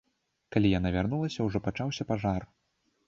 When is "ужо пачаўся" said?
1.49-2.09